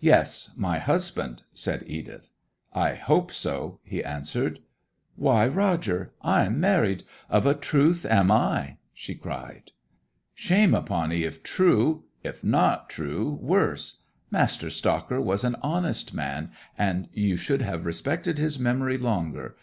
'Yes, 0.00 0.52
my 0.56 0.78
husband,' 0.78 1.42
said 1.52 1.84
Edith. 1.86 2.30
'I 2.72 2.94
hope 2.94 3.30
so,' 3.30 3.78
he 3.84 4.02
answered. 4.02 4.60
'Why, 5.16 5.46
Roger, 5.46 6.14
I'm 6.22 6.58
married 6.60 7.04
of 7.28 7.44
a 7.44 7.52
truth 7.52 8.06
am 8.08 8.30
I!' 8.30 8.78
she 8.94 9.14
cried. 9.14 9.72
'Shame 10.34 10.72
upon 10.72 11.12
'ee, 11.12 11.24
if 11.24 11.42
true! 11.42 12.04
If 12.24 12.42
not 12.42 12.88
true, 12.88 13.36
worse. 13.42 13.98
Master 14.30 14.68
Stocker 14.70 15.20
was 15.20 15.44
an 15.44 15.56
honest 15.62 16.14
man, 16.14 16.52
and 16.78 17.08
ye 17.12 17.36
should 17.36 17.60
have 17.60 17.84
respected 17.84 18.38
his 18.38 18.58
memory 18.58 18.96
longer. 18.96 19.56